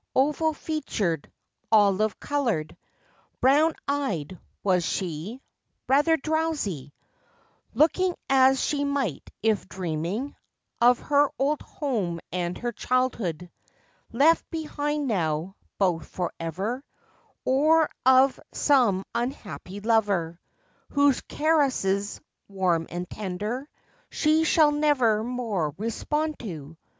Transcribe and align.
Oval 0.15 0.55
featured, 0.55 1.31
olive 1.71 2.19
colored, 2.19 2.75
Brown 3.39 3.75
eyed, 3.87 4.39
was 4.63 4.83
she; 4.83 5.43
rather 5.87 6.17
drowsy; 6.17 6.91
Looking 7.75 8.15
as 8.27 8.59
she 8.59 8.83
might 8.83 9.29
if 9.43 9.69
dreaming 9.69 10.35
Of 10.81 10.97
her 11.01 11.29
old 11.37 11.61
home 11.61 12.19
and 12.31 12.57
her 12.57 12.71
childhood, 12.71 13.51
Left 14.11 14.49
behind 14.49 15.05
now, 15.07 15.55
both, 15.77 16.07
forever; 16.07 16.83
Or 17.45 17.87
of 18.03 18.39
some 18.53 19.05
unhappy 19.13 19.81
lover, 19.81 20.39
Whose 20.93 21.21
caresses, 21.21 22.19
warm 22.47 22.87
and 22.89 23.07
tender, 23.07 23.69
She 24.09 24.45
shall 24.45 24.71
never 24.71 25.23
more 25.23 25.75
respond 25.77 26.39
to. 26.39 26.75